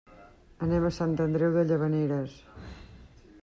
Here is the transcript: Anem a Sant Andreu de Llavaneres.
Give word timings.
Anem 0.67 0.87
a 0.87 0.91
Sant 0.95 1.13
Andreu 1.27 1.53
de 1.59 1.67
Llavaneres. 1.67 2.35